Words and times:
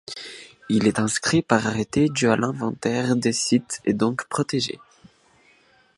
Il 0.67 0.87
est 0.87 0.97
inscrit 0.97 1.43
par 1.43 1.67
arrêté 1.67 2.09
du 2.09 2.27
à 2.27 2.35
l’inventaire 2.35 3.15
des 3.15 3.33
sites 3.33 3.81
et 3.85 3.93
donc 3.93 4.25
protégé. 4.29 4.79